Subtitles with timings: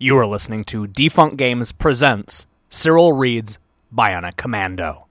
[0.00, 3.58] You are listening to Defunct Games presents Cyril Reads
[3.92, 5.08] Bionic Commando.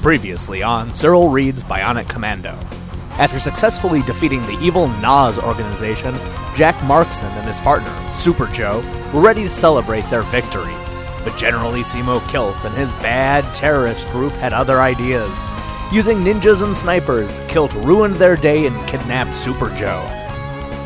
[0.00, 2.58] Previously on Cyril Reads Bionic Commando.
[3.18, 6.14] After successfully defeating the evil Nas organization,
[6.56, 8.82] Jack Markson and his partner, Super Joe,
[9.12, 10.72] were ready to celebrate their victory.
[11.24, 15.28] But General Generalissimo Kilth and his bad terrorist group had other ideas.
[15.92, 20.04] Using ninjas and snipers, Kilt ruined their day and kidnapped Super Joe.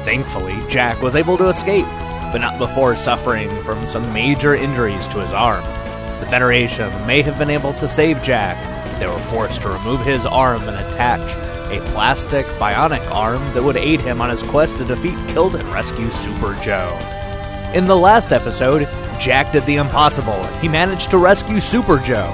[0.05, 1.87] Thankfully, Jack was able to escape,
[2.31, 5.65] but not before suffering from some major injuries to his arm.
[6.21, 8.59] The Federation may have been able to save Jack.
[9.01, 11.21] They were forced to remove his arm and attach
[11.73, 15.69] a plastic bionic arm that would aid him on his quest to defeat Kilt and
[15.73, 16.95] rescue Super Joe.
[17.75, 18.87] In the last episode,
[19.19, 20.45] Jack did the impossible.
[20.59, 22.29] He managed to rescue Super Joe,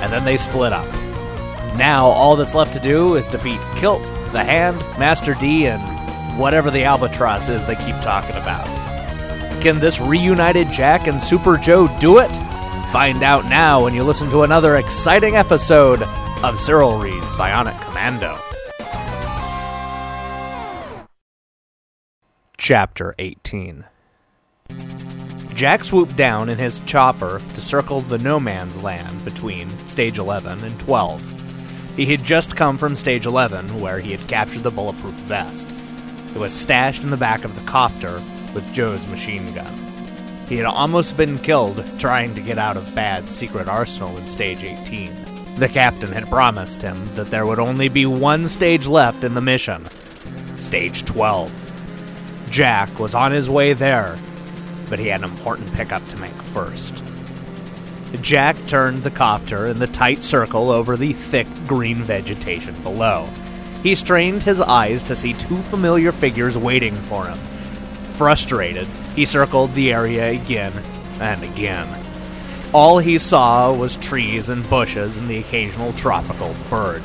[0.00, 0.86] and then they split up.
[1.78, 5.80] Now, all that's left to do is defeat Kilt, the Hand, Master D, and
[6.36, 8.66] whatever the Albatross is they keep talking about.
[9.62, 12.30] Can this reunited Jack and Super Joe do it?
[12.92, 16.02] Find out now when you listen to another exciting episode
[16.42, 18.36] of Cyril Reads Bionic Commando.
[22.56, 23.84] Chapter 18
[25.54, 30.64] Jack swooped down in his chopper to circle the no man's land between stage 11
[30.64, 31.37] and 12.
[31.98, 35.68] He had just come from stage 11, where he had captured the bulletproof vest.
[36.32, 38.22] It was stashed in the back of the copter
[38.54, 39.74] with Joe's machine gun.
[40.48, 44.62] He had almost been killed trying to get out of Bad's secret arsenal in stage
[44.62, 45.56] 18.
[45.56, 49.40] The captain had promised him that there would only be one stage left in the
[49.40, 49.84] mission
[50.56, 52.46] stage 12.
[52.52, 54.16] Jack was on his way there,
[54.88, 57.07] but he had an important pickup to make first.
[58.16, 63.28] Jack turned the copter in the tight circle over the thick green vegetation below.
[63.82, 67.38] He strained his eyes to see two familiar figures waiting for him.
[68.16, 70.72] Frustrated, he circled the area again
[71.20, 71.86] and again.
[72.72, 77.02] All he saw was trees and bushes and the occasional tropical bird.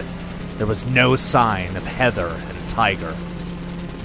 [0.58, 3.16] There was no sign of Heather and Tiger.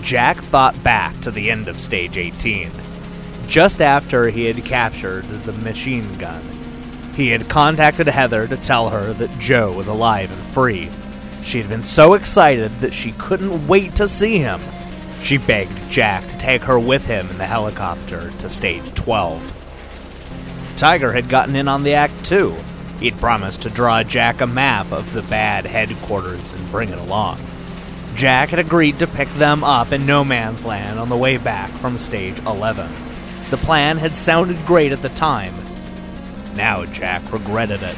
[0.03, 2.71] Jack thought back to the end of stage 18.
[3.47, 6.43] Just after he had captured the machine gun,
[7.19, 10.89] he had contacted Heather to tell her that Joe was alive and free.
[11.43, 14.61] She had been so excited that she couldn't wait to see him.
[15.21, 20.75] She begged Jack to take her with him in the helicopter to stage 12.
[20.77, 22.55] Tiger had gotten in on the act too.
[23.01, 27.41] He'd promised to draw Jack a map of the bad headquarters and bring it along.
[28.15, 31.69] Jack had agreed to pick them up in no man's land on the way back
[31.71, 32.89] from stage 11.
[33.51, 35.55] The plan had sounded great at the time.
[36.59, 37.97] Now Jack regretted it.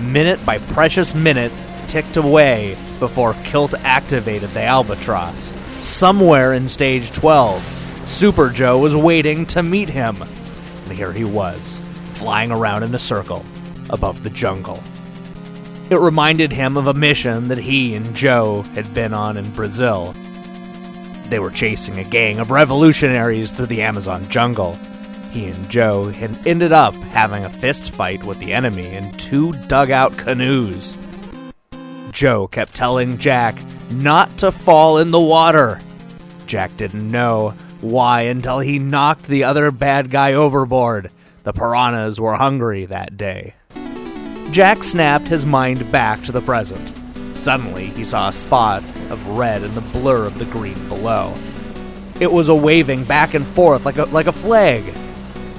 [0.00, 1.50] Minute by precious minute
[1.88, 5.52] ticked away before Kilt activated the Albatross.
[5.84, 7.60] Somewhere in stage 12,
[8.06, 10.22] Super Joe was waiting to meet him.
[10.22, 11.80] And here he was,
[12.12, 13.44] flying around in a circle
[13.90, 14.80] above the jungle.
[15.90, 20.14] It reminded him of a mission that he and Joe had been on in Brazil.
[21.24, 24.78] They were chasing a gang of revolutionaries through the Amazon jungle.
[25.30, 29.52] He and Joe had ended up having a fist fight with the enemy in two
[29.68, 30.96] dugout canoes.
[32.10, 33.56] Joe kept telling Jack
[33.90, 35.80] not to fall in the water.
[36.46, 41.10] Jack didn't know why until he knocked the other bad guy overboard.
[41.44, 43.54] The piranhas were hungry that day.
[44.50, 46.96] Jack snapped his mind back to the present.
[47.36, 51.32] Suddenly, he saw a spot of red in the blur of the green below.
[52.18, 54.82] It was a waving back and forth like a, like a flag.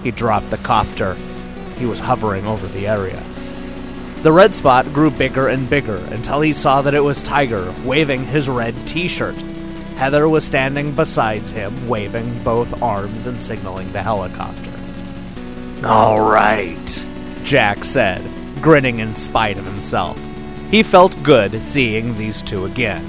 [0.04, 1.16] He dropped the copter.
[1.78, 3.22] He was hovering over the area.
[4.22, 8.24] The red spot grew bigger and bigger until he saw that it was Tiger waving
[8.26, 9.36] his red t shirt.
[9.96, 14.72] Heather was standing beside him, waving both arms and signaling the helicopter.
[15.84, 17.06] All right,
[17.44, 18.22] Jack said,
[18.62, 20.20] grinning in spite of himself.
[20.70, 23.04] He felt good seeing these two again,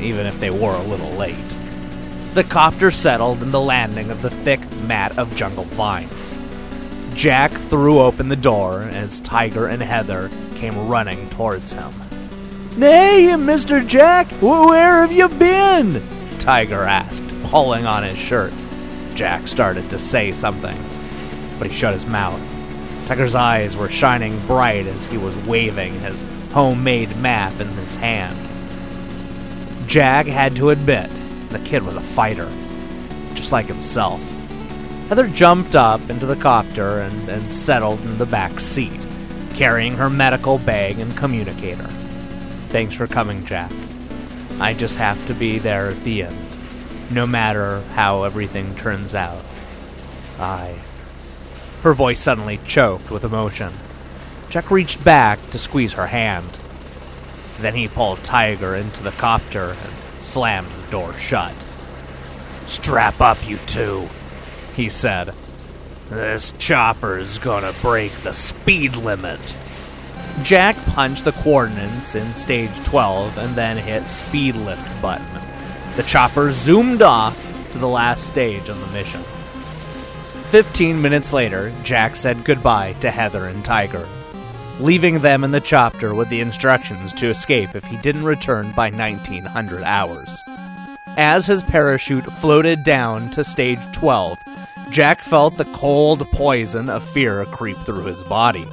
[0.00, 1.55] even if they were a little late.
[2.36, 6.36] The copter settled in the landing of the thick mat of jungle vines.
[7.14, 11.90] Jack threw open the door as Tiger and Heather came running towards him.
[12.78, 13.88] Hey, Mr.
[13.88, 16.02] Jack, where have you been?
[16.38, 18.52] Tiger asked, pulling on his shirt.
[19.14, 20.76] Jack started to say something,
[21.58, 22.38] but he shut his mouth.
[23.06, 26.22] Tiger's eyes were shining bright as he was waving his
[26.52, 28.36] homemade map in his hand.
[29.88, 31.10] Jack had to admit
[31.56, 32.50] the kid was a fighter,
[33.34, 34.20] just like himself.
[35.08, 39.00] Heather jumped up into the copter and, and settled in the back seat,
[39.54, 41.86] carrying her medical bag and communicator.
[42.68, 43.70] Thanks for coming, Jack.
[44.60, 46.36] I just have to be there at the end,
[47.10, 49.44] no matter how everything turns out.
[50.38, 50.78] I.
[51.82, 53.72] Her voice suddenly choked with emotion.
[54.50, 56.58] Jack reached back to squeeze her hand.
[57.60, 61.54] Then he pulled Tiger into the copter and slammed the door shut.
[62.66, 64.08] Strap up, you two,
[64.74, 65.32] he said.
[66.10, 69.40] This chopper's gonna break the speed limit.
[70.42, 75.24] Jack punched the coordinates in stage 12 and then hit speed lift button.
[75.96, 77.36] The chopper zoomed off
[77.72, 79.22] to the last stage on the mission.
[80.50, 84.06] Fifteen minutes later, Jack said goodbye to Heather and Tiger,
[84.80, 88.90] leaving them in the chopper with the instructions to escape if he didn't return by
[88.90, 90.42] 1900 hours.
[91.16, 94.38] As his parachute floated down to stage 12,
[94.90, 98.66] Jack felt the cold poison of fear creep through his body.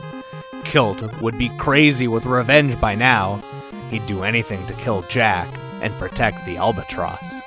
[0.63, 3.41] Kilt would be crazy with revenge by now.
[3.89, 5.47] He'd do anything to kill Jack
[5.81, 7.41] and protect the albatross.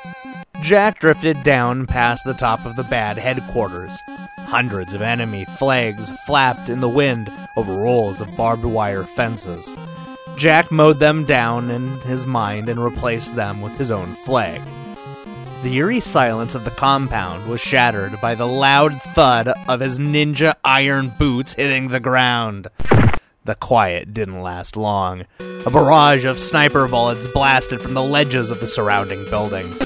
[0.62, 3.98] Jack drifted down past the top of the bad headquarters.
[4.46, 9.74] Hundreds of enemy flags flapped in the wind over rolls of barbed wire fences.
[10.36, 14.62] Jack mowed them down in his mind and replaced them with his own flag.
[15.62, 20.54] The eerie silence of the compound was shattered by the loud thud of his ninja
[20.64, 22.68] iron boots hitting the ground.
[23.46, 25.24] The quiet didn't last long.
[25.38, 29.80] A barrage of sniper bullets blasted from the ledges of the surrounding buildings.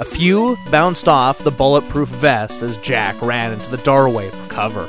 [0.00, 4.84] A few bounced off the bulletproof vest as Jack ran into the doorway for cover.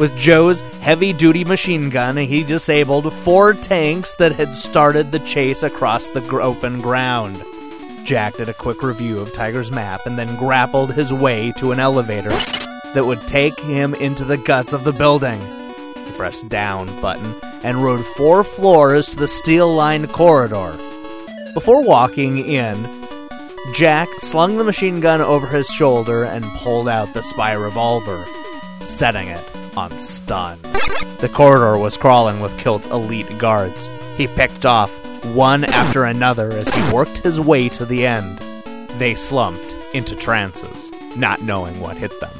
[0.00, 5.62] With Joe's heavy duty machine gun, he disabled four tanks that had started the chase
[5.62, 7.44] across the open ground.
[8.06, 11.80] Jack did a quick review of Tiger's map and then grappled his way to an
[11.80, 12.34] elevator
[12.94, 15.38] that would take him into the guts of the building
[16.16, 20.76] press down button and rode four floors to the steel lined corridor.
[21.54, 22.88] Before walking in,
[23.72, 28.24] Jack slung the machine gun over his shoulder and pulled out the spy revolver,
[28.80, 30.58] setting it on stun.
[31.20, 33.88] The corridor was crawling with Kilt's elite guards.
[34.16, 34.90] He picked off
[35.24, 38.38] one after another as he worked his way to the end.
[38.98, 42.30] They slumped into trances, not knowing what hit them.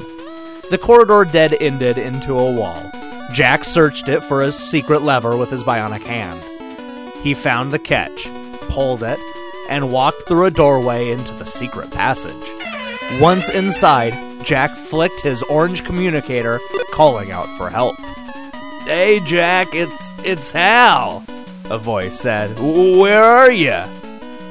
[0.69, 2.81] The corridor dead ended into a wall,
[3.35, 6.41] Jack searched it for his secret lever with his bionic hand.
[7.21, 8.29] He found the catch,
[8.69, 9.19] pulled it,
[9.69, 12.33] and walked through a doorway into the secret passage.
[13.19, 14.13] Once inside,
[14.45, 16.61] Jack flicked his orange communicator,
[16.93, 17.97] calling out for help.
[18.85, 21.25] Hey, Jack, it's it's Hal,
[21.69, 22.57] a voice said.
[22.57, 23.83] Where are you?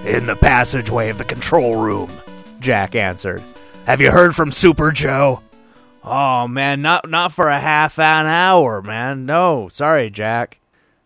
[0.05, 2.11] In the passageway of the control room,
[2.61, 3.43] Jack answered.
[3.87, 5.41] Have you heard from Super Joe?
[6.05, 9.25] Oh man, not not for a half an hour, man.
[9.25, 10.61] No, sorry, Jack.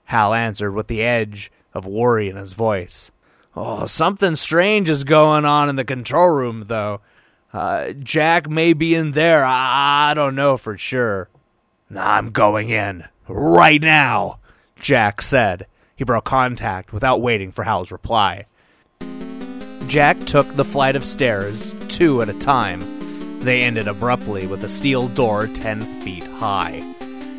[0.04, 3.12] Hal answered with the edge of worry in his voice.
[3.54, 7.00] Oh, something strange is going on in the control room, though.
[7.52, 9.44] Uh, Jack may be in there.
[9.44, 11.28] I, I don't know for sure.
[11.96, 14.40] I'm going in right now,
[14.80, 15.66] Jack said.
[15.94, 18.46] He broke contact without waiting for Hal's reply.
[19.86, 22.97] Jack took the flight of stairs, two at a time
[23.40, 26.82] they ended abruptly with a steel door 10 feet high.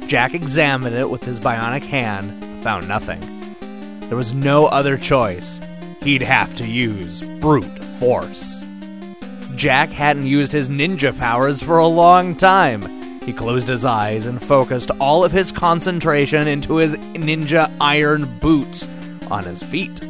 [0.07, 3.19] Jack examined it with his bionic hand, found nothing.
[4.07, 5.59] There was no other choice.
[6.01, 8.63] He'd have to use brute force.
[9.55, 12.81] Jack hadn't used his ninja powers for a long time.
[13.21, 18.87] He closed his eyes and focused all of his concentration into his ninja iron boots
[19.29, 20.08] on his feet.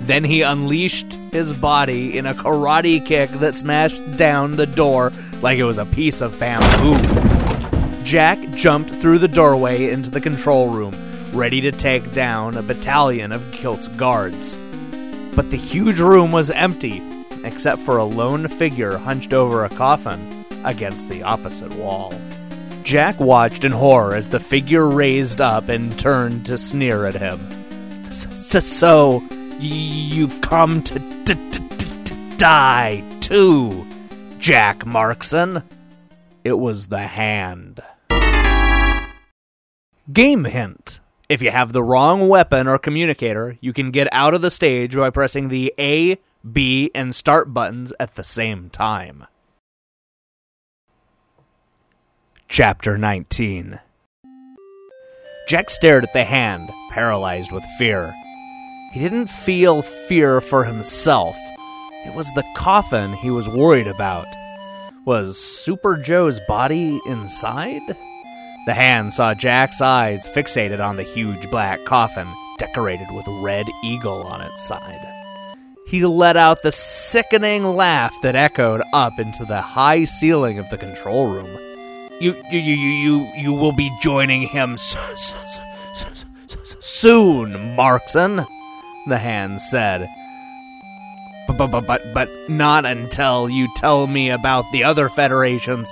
[0.00, 5.58] Then he unleashed his body in a karate kick that smashed down the door like
[5.58, 6.96] it was a piece of bamboo.
[8.04, 10.94] Jack jumped through the doorway into the control room,
[11.32, 14.56] ready to take down a battalion of Kilt's guards.
[15.36, 17.02] But the huge room was empty,
[17.44, 22.12] except for a lone figure hunched over a coffin against the opposite wall.
[22.82, 27.38] Jack watched in horror as the figure raised up and turned to sneer at him.
[28.12, 29.22] So,
[29.60, 30.98] you've come to
[32.36, 33.86] die, too,
[34.38, 35.62] Jack Markson.
[36.42, 37.82] It was the hand.
[40.12, 41.00] Game hint.
[41.28, 44.96] If you have the wrong weapon or communicator, you can get out of the stage
[44.96, 46.18] by pressing the A,
[46.50, 49.26] B, and start buttons at the same time.
[52.48, 53.78] Chapter 19
[55.46, 58.12] Jack stared at the hand, paralyzed with fear.
[58.92, 61.36] He didn't feel fear for himself,
[62.06, 64.26] it was the coffin he was worried about.
[65.04, 67.82] Was Super Joe's body inside?
[68.66, 72.26] The hand saw Jack's eyes fixated on the huge black coffin,
[72.58, 75.06] decorated with a red eagle on its side.
[75.86, 80.78] he let out the sickening laugh that echoed up into the high ceiling of the
[80.78, 81.50] control room.
[82.20, 84.78] You, you, you, you, you, will be joining him
[86.80, 88.46] soon, Markson,
[89.06, 90.08] the hand said.
[91.46, 95.90] But, but, but, but, not until you tell me about the other Federation's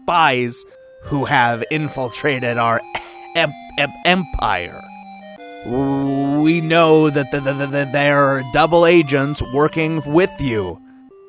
[0.00, 0.64] spies
[1.02, 2.80] who have infiltrated our
[3.36, 4.82] em- em- empire.
[5.66, 10.80] We know that the, the, the, the, they're double agents working with you.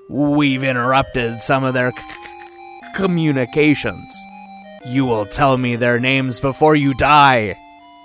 [0.09, 1.93] We've interrupted some of their
[2.95, 4.15] communications.
[4.85, 7.57] You will tell me their names before you die.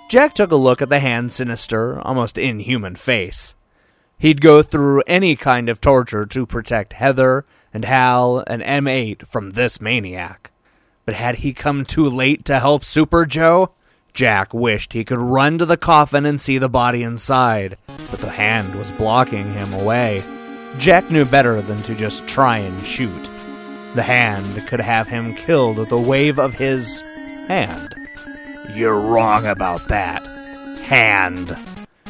[0.09, 3.55] Jack took a look at the hand sinister, almost inhuman face.
[4.19, 9.51] He'd go through any kind of torture to protect Heather and Hal and M8 from
[9.51, 10.51] this maniac.
[11.05, 13.71] But had he come too late to help Super Joe?
[14.13, 18.29] Jack wished he could run to the coffin and see the body inside, but the
[18.29, 20.23] hand was blocking him away.
[20.77, 23.29] Jack knew better than to just try and shoot.
[23.95, 27.01] The hand could have him killed with a wave of his
[27.47, 27.95] hand.
[28.75, 30.23] You're wrong about that.
[30.83, 31.57] Hand,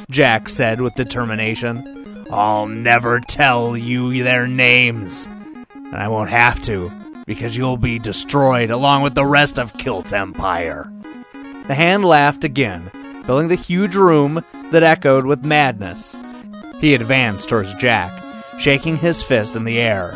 [0.10, 2.25] Jack said with determination.
[2.32, 5.27] I'll never tell you their names.
[5.74, 6.91] And I won't have to,
[7.27, 10.89] because you'll be destroyed along with the rest of Kilt Empire.
[11.67, 12.89] The hand laughed again,
[13.25, 16.15] filling the huge room that echoed with madness.
[16.79, 18.12] He advanced towards Jack,
[18.58, 20.15] shaking his fist in the air.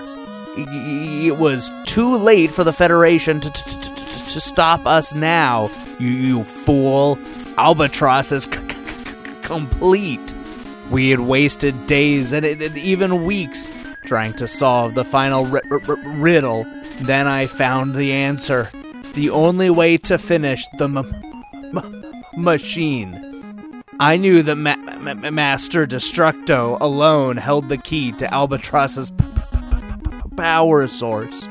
[0.58, 6.10] It was too late for the Federation to, to, to, to stop us now, you,
[6.10, 7.18] you fool.
[7.58, 10.34] Albatross is c- c- complete.
[10.89, 13.68] We had wasted days and, and even weeks
[14.06, 16.63] trying to solve the final r- r- riddle.
[17.01, 18.70] Then I found the answer.
[19.13, 23.24] The only way to finish the m- m- machine.
[24.00, 24.75] I knew that Ma-
[25.32, 31.48] Master Destructo alone held the key to Albatross's p- p- power source.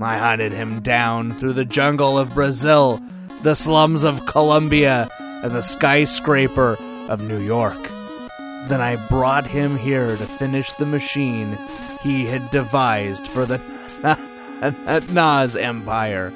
[0.00, 3.02] I hunted him down through the jungle of Brazil,
[3.42, 5.08] the slums of Colombia,
[5.42, 6.76] and the skyscraper
[7.08, 7.78] of New York.
[8.68, 11.56] Then I brought him here to finish the machine
[12.02, 13.58] he had devised for the
[15.12, 16.32] Nas Empire.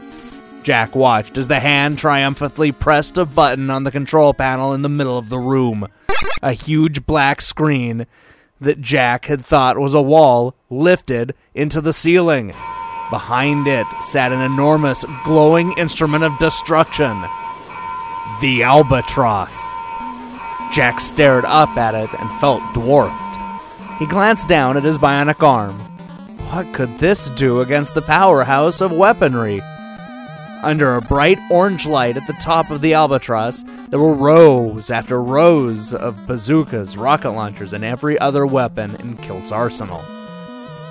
[0.62, 4.88] Jack watched as the hand triumphantly pressed a button on the control panel in the
[4.88, 5.88] middle of the room.
[6.42, 8.06] A huge black screen
[8.60, 12.52] that Jack had thought was a wall lifted into the ceiling.
[13.10, 17.20] Behind it sat an enormous glowing instrument of destruction
[18.40, 19.60] the Albatross.
[20.72, 23.36] Jack stared up at it and felt dwarfed.
[23.98, 25.78] He glanced down at his bionic arm.
[26.48, 29.60] What could this do against the powerhouse of weaponry?
[30.62, 35.22] Under a bright orange light at the top of the Albatross, there were rows after
[35.22, 40.02] rows of bazookas, rocket launchers, and every other weapon in Kilt's arsenal.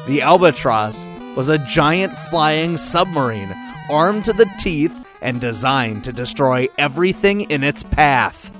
[0.05, 3.53] The Albatross was a giant flying submarine,
[3.89, 8.51] armed to the teeth and designed to destroy everything in its path.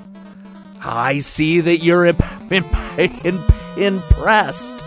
[0.82, 4.84] I see that you're imp- imp- imp- impressed,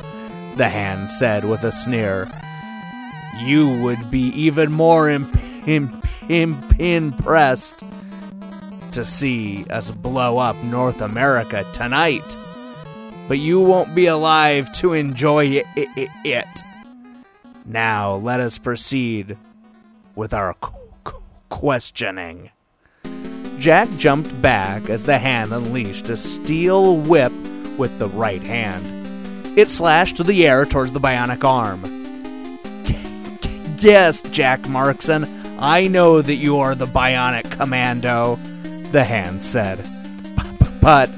[0.56, 2.30] the hand said with a sneer.
[3.42, 7.84] You would be even more imp- imp- imp- impressed
[8.92, 12.36] to see us blow up North America tonight.
[13.28, 16.64] But you won't be alive to enjoy it.
[17.66, 19.38] Now let us proceed
[20.16, 22.50] with our qu- qu- questioning.
[23.58, 27.32] Jack jumped back as the hand unleashed a steel whip
[27.78, 29.58] with the right hand.
[29.58, 31.82] It slashed through the air towards the bionic arm.
[33.80, 35.28] Yes, Jack Markson,
[35.60, 38.36] I know that you are the bionic commando,
[38.92, 39.86] the hand said.
[40.82, 41.10] But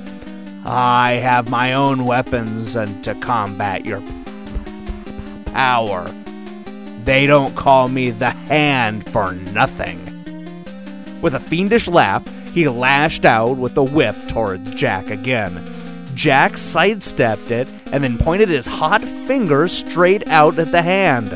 [0.66, 4.02] I have my own weapons and to combat your
[5.54, 6.12] power.
[7.06, 10.00] They don't call me the hand for nothing.
[11.22, 15.64] With a fiendish laugh, he lashed out with the whip towards Jack again.
[16.16, 21.30] Jack sidestepped it and then pointed his hot finger straight out at the hand.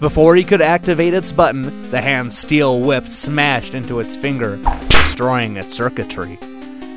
[0.00, 5.56] Before he could activate its button, the hand's steel whip smashed into its finger, destroying
[5.56, 6.36] its circuitry.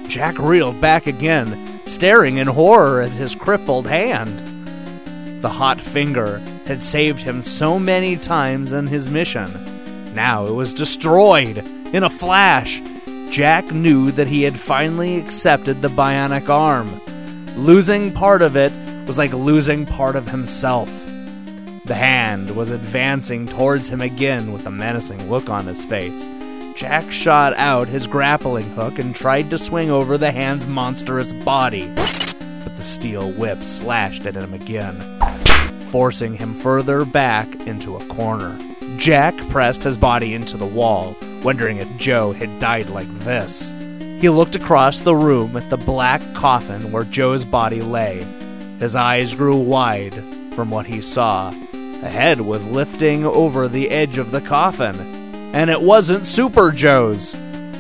[0.08, 5.44] Jack reeled back again, staring in horror at his crippled hand.
[5.44, 10.14] The hot finger had saved him so many times in his mission.
[10.16, 11.58] Now it was destroyed
[11.94, 12.82] in a flash.
[13.30, 17.02] Jack knew that he had finally accepted the bionic arm.
[17.56, 18.72] Losing part of it
[19.08, 20.90] was like losing part of himself.
[21.86, 26.28] The hand was advancing towards him again with a menacing look on his face.
[26.76, 31.88] Jack shot out his grappling hook and tried to swing over the hand's monstrous body.
[31.96, 34.98] But the steel whip slashed at him again,
[35.96, 38.54] forcing him further back into a corner.
[38.98, 43.72] Jack pressed his body into the wall, wondering if Joe had died like this.
[44.20, 48.26] He looked across the room at the black coffin where Joe's body lay.
[48.78, 50.16] His eyes grew wide
[50.54, 51.52] from what he saw.
[51.72, 55.00] A head was lifting over the edge of the coffin,
[55.56, 57.34] and it wasn't Super Joe's.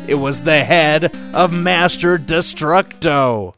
[0.07, 3.55] It was the head of Master Destructo.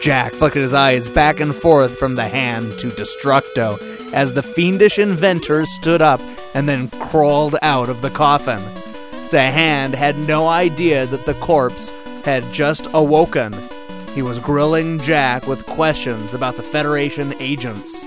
[0.00, 3.78] Jack flicked his eyes back and forth from the hand to Destructo
[4.12, 6.20] as the fiendish inventor stood up
[6.54, 8.62] and then crawled out of the coffin.
[9.30, 11.90] The hand had no idea that the corpse
[12.24, 13.54] had just awoken.
[14.14, 18.04] He was grilling Jack with questions about the Federation agents.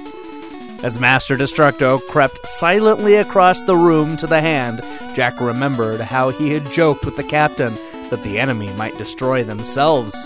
[0.84, 4.82] As Master Destructo crept silently across the room to the hand,
[5.14, 7.76] Jack remembered how he had joked with the captain
[8.10, 10.26] that the enemy might destroy themselves.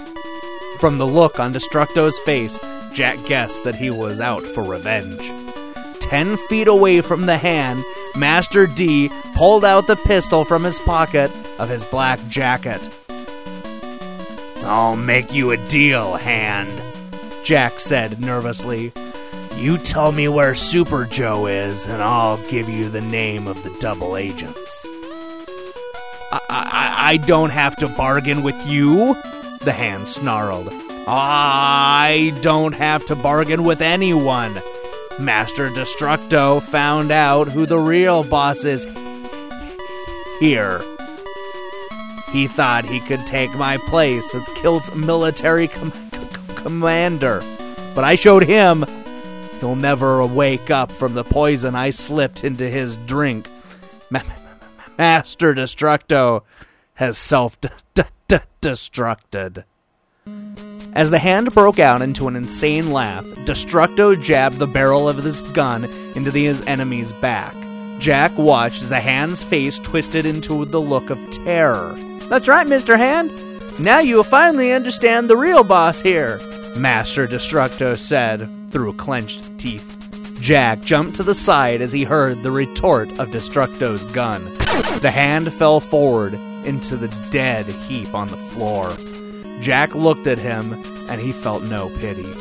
[0.85, 2.59] From the look on Destructo's face,
[2.93, 5.31] Jack guessed that he was out for revenge.
[5.99, 7.83] Ten feet away from the hand,
[8.15, 12.87] Master D pulled out the pistol from his pocket of his black jacket.
[14.57, 16.79] I'll make you a deal, Hand,
[17.43, 18.93] Jack said nervously.
[19.55, 23.75] You tell me where Super Joe is, and I'll give you the name of the
[23.79, 24.85] double agents.
[26.31, 29.15] I, I, I don't have to bargain with you,
[29.65, 30.69] the hand snarled.
[31.07, 34.53] I don't have to bargain with anyone.
[35.19, 38.85] Master Destructo found out who the real boss is
[40.39, 40.81] here.
[42.31, 47.41] He thought he could take my place as Kilt's military com- com- commander,
[47.95, 48.83] but I showed him
[49.59, 53.47] he'll never wake up from the poison I slipped into his drink.
[54.09, 54.21] Ma-
[54.97, 56.41] Master Destructo
[56.95, 57.57] has self
[58.65, 59.63] destructed.
[60.93, 65.43] As the hand broke out into an insane laugh, Destructo jabbed the barrel of his
[65.53, 65.83] gun
[66.15, 67.55] into his enemy's back.
[67.99, 71.93] Jack watched as the hand's face twisted into the look of terror.
[72.27, 72.97] That's right, Mr.
[72.97, 73.29] Hand.
[73.79, 76.39] Now you will finally understand the real boss here,
[76.75, 79.91] Master Destructo said through clenched teeth.
[80.41, 84.43] Jack jumped to the side as he heard the retort of Destructo's gun.
[85.01, 88.95] The hand fell forward into the dead heap on the floor.
[89.61, 90.73] Jack looked at him,
[91.09, 92.31] and he felt no pity.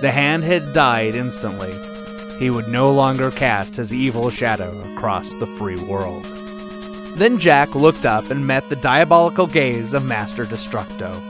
[0.00, 1.74] The hand had died instantly.
[2.38, 6.24] He would no longer cast his evil shadow across the free world.
[7.16, 11.20] Then Jack looked up and met the diabolical gaze of Master Destructo.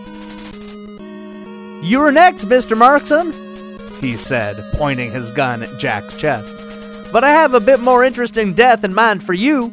[1.83, 2.77] You're next, Mr.
[2.77, 3.33] Markson,
[4.01, 6.55] he said, pointing his gun at Jack's chest.
[7.11, 9.73] But I have a bit more interesting death in mind for you.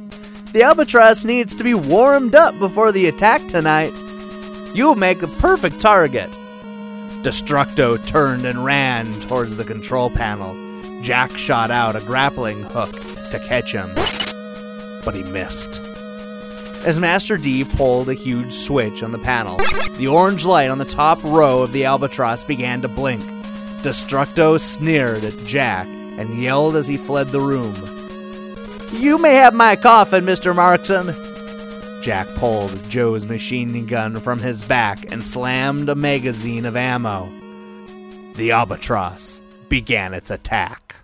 [0.56, 3.92] The albatross needs to be warmed up before the attack tonight.
[4.74, 6.30] You'll make a perfect target.
[7.24, 10.56] Destructo turned and ran towards the control panel.
[11.02, 13.94] Jack shot out a grappling hook to catch him,
[15.04, 15.82] but he missed.
[16.86, 19.58] As Master D pulled a huge switch on the panel,
[19.98, 23.22] the orange light on the top row of the albatross began to blink.
[23.82, 25.86] Destructo sneered at Jack
[26.18, 27.74] and yelled as he fled the room.
[29.00, 30.54] You may have my coffin, Mr.
[30.56, 31.14] Markson,
[32.06, 37.28] Jack pulled Joe's machine gun from his back and slammed a magazine of ammo.
[38.36, 40.98] The albatross began its attack.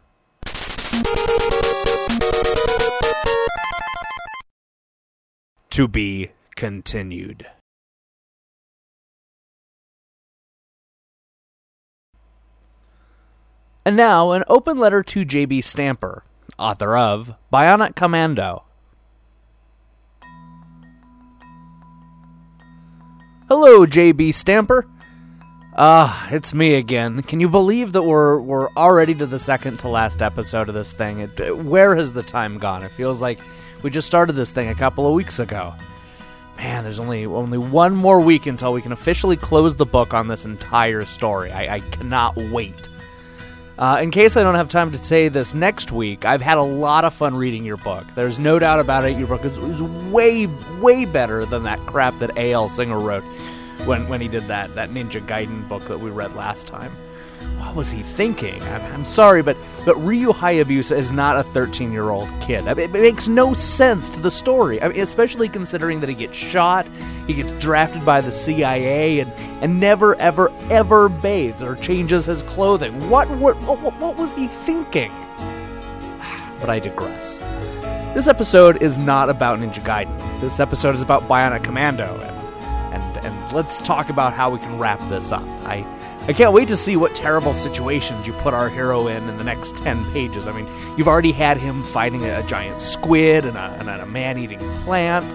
[5.71, 7.47] To be continued.
[13.83, 15.61] And now, an open letter to J.B.
[15.61, 16.23] Stamper,
[16.61, 18.63] author of Bionic Commando.
[23.47, 24.87] Hello, JB Stamper.
[25.75, 27.23] Ah, uh, it's me again.
[27.23, 30.93] Can you believe that we're we're already to the second to last episode of this
[30.93, 31.19] thing?
[31.19, 32.83] It, where has the time gone?
[32.83, 33.39] It feels like
[33.81, 35.73] we just started this thing a couple of weeks ago.
[36.57, 40.27] Man, there's only only one more week until we can officially close the book on
[40.27, 41.51] this entire story.
[41.51, 42.90] I, I cannot wait.
[43.81, 46.61] Uh, in case I don't have time to say this next week, I've had a
[46.61, 48.05] lot of fun reading your book.
[48.13, 49.17] There's no doubt about it.
[49.17, 50.45] Your book is, is way,
[50.79, 52.69] way better than that crap that A.L.
[52.69, 53.23] Singer wrote
[53.85, 56.91] when, when he did that, that Ninja Gaiden book that we read last time.
[57.71, 58.61] What was he thinking?
[58.63, 62.67] I'm, I'm sorry, but, but Ryu Hayabusa is not a 13 year old kid.
[62.67, 66.15] I mean, it makes no sense to the story, I mean, especially considering that he
[66.15, 66.85] gets shot,
[67.27, 72.43] he gets drafted by the CIA, and, and never, ever, ever bathes or changes his
[72.43, 73.09] clothing.
[73.09, 75.11] What, what, what, what was he thinking?
[76.59, 77.37] But I digress.
[78.13, 80.41] This episode is not about Ninja Gaiden.
[80.41, 84.77] This episode is about Bionic Commando, and, and, and let's talk about how we can
[84.77, 85.47] wrap this up.
[85.63, 85.85] I
[86.27, 89.43] I can't wait to see what terrible situations you put our hero in in the
[89.43, 90.45] next 10 pages.
[90.45, 94.37] I mean, you've already had him fighting a, giant squid and a, and a man
[94.37, 95.25] eating plant.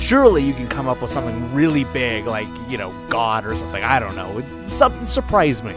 [0.00, 3.82] Surely you can come up with something really big, like, you know, God or something.
[3.82, 4.44] I don't know.
[4.68, 5.74] Something surprise me.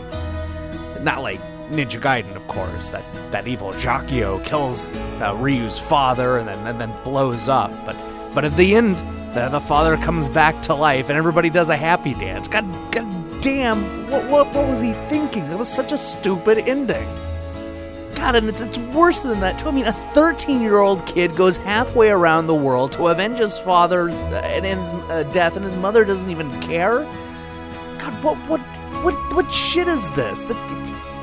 [1.01, 2.89] Not like Ninja Gaiden, of course.
[2.89, 7.71] That, that evil Jaquio kills uh, Ryu's father and then, and then blows up.
[7.87, 7.97] But,
[8.35, 8.97] but at the end,
[9.33, 12.47] the, the father comes back to life and everybody does a happy dance.
[12.47, 15.49] God, God damn, what, what, what was he thinking?
[15.49, 17.07] That was such a stupid ending.
[18.15, 19.67] God, and it's, it's worse than that, too.
[19.67, 23.57] I mean, a 13 year old kid goes halfway around the world to avenge his
[23.57, 26.99] father's uh, uh, death, and his mother doesn't even care?
[27.99, 28.61] God, what, what,
[29.03, 30.39] what, what shit is this?
[30.41, 30.55] The,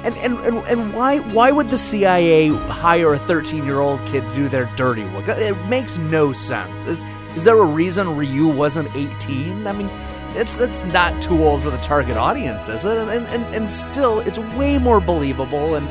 [0.05, 4.23] and, and, and, and why why would the CIA hire a 13 year old kid
[4.23, 5.29] to do their dirty work?
[5.29, 6.87] It makes no sense.
[6.87, 7.01] Is,
[7.35, 9.67] is there a reason Ryu wasn't 18?
[9.67, 9.91] I mean,
[10.37, 12.97] it's it's not too old for the target audience, is it?
[12.97, 15.75] And and, and still, it's way more believable.
[15.75, 15.89] And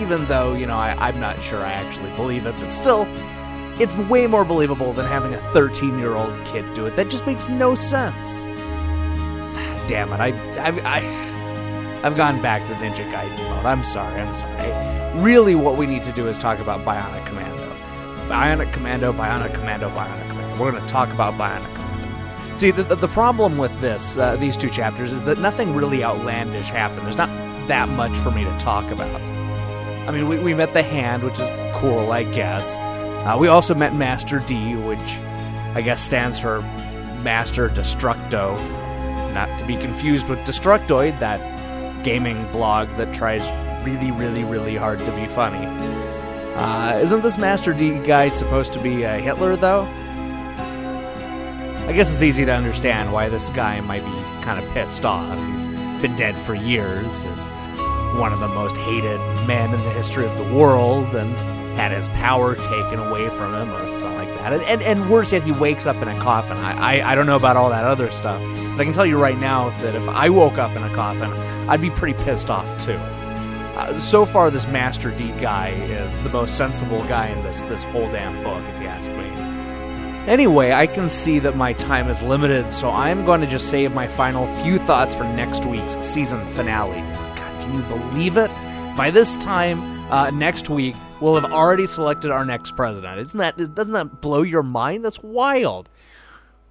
[0.00, 3.06] even though you know I, I'm not sure I actually believe it, but still,
[3.80, 6.96] it's way more believable than having a 13 year old kid do it.
[6.96, 8.42] That just makes no sense.
[9.88, 10.20] Damn it!
[10.20, 10.98] I I.
[10.98, 11.28] I
[12.04, 13.66] I've gone back to Ninja Gaiden mode.
[13.66, 14.20] I'm sorry.
[14.20, 15.20] I'm sorry.
[15.20, 17.58] Really, what we need to do is talk about Bionic Commando.
[18.28, 20.62] Bionic Commando, Bionic Commando, Bionic Commando.
[20.62, 21.74] We're going to talk about Bionic
[22.58, 26.66] See, the, the, problem with this, uh, these two chapters, is that nothing really outlandish
[26.66, 27.06] happened.
[27.06, 27.28] There's not
[27.68, 29.20] that much for me to talk about.
[30.08, 32.76] I mean, we, we met the hand, which is cool, I guess.
[32.76, 34.98] Uh, we also met Master D, which
[35.76, 36.62] I guess stands for
[37.22, 38.56] Master Destructo.
[39.32, 43.48] Not to be confused with Destructoid, that gaming blog that tries
[43.86, 45.64] really, really, really hard to be funny.
[46.56, 49.86] Uh, isn't this Master D guy supposed to be uh, Hitler, though?
[51.88, 55.38] I guess it's easy to understand why this guy might be kind of pissed off.
[55.38, 57.48] He's been dead for years, is
[58.18, 61.34] one of the most hated men in the history of the world, and
[61.78, 64.52] had his power taken away from him, or something like that.
[64.52, 66.58] And, and, and worse yet, he wakes up in a coffin.
[66.58, 69.18] I, I, I don't know about all that other stuff, but I can tell you
[69.18, 71.32] right now that if I woke up in a coffin,
[71.70, 72.92] I'd be pretty pissed off too.
[72.92, 77.82] Uh, so far, this Master D guy is the most sensible guy in this this
[77.84, 79.47] whole damn book, if you ask me.
[80.28, 83.94] Anyway, I can see that my time is limited, so I'm going to just save
[83.94, 87.00] my final few thoughts for next week's season finale.
[87.34, 88.50] God, can you believe it?
[88.94, 89.80] By this time
[90.12, 93.18] uh, next week, we'll have already selected our next president.
[93.20, 95.02] Isn't that doesn't that blow your mind?
[95.02, 95.88] That's wild.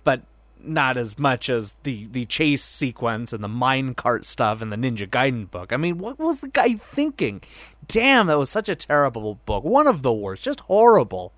[0.03, 0.21] But
[0.63, 5.09] not as much as the the chase sequence and the minecart stuff in the Ninja
[5.09, 5.73] Gaiden book.
[5.73, 7.41] I mean, what was the guy thinking?
[7.87, 9.63] Damn, that was such a terrible book.
[9.63, 11.33] One of the worst, just horrible.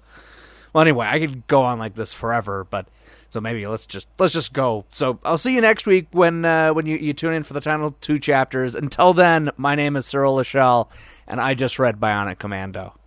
[0.74, 2.88] Well, anyway, I could go on like this forever, but
[3.30, 4.86] so maybe let's just let's just go.
[4.92, 7.62] So I'll see you next week when uh, when you, you tune in for the
[7.62, 8.76] final two chapters.
[8.76, 10.88] Until then, my name is Cyril Lachelle,
[11.28, 12.99] and I just read Bionic Commando.